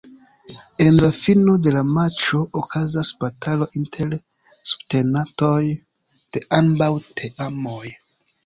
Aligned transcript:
En 0.85 0.95
la 1.01 1.09
fino 1.17 1.53
de 1.65 1.73
la 1.75 1.83
matĉo 1.97 2.39
okazas 2.61 3.11
batalo 3.25 3.67
inter 3.81 4.17
subtenantoj 4.73 5.63
de 6.23 6.47
ambaŭ 6.63 6.93
teamoj. 7.23 7.89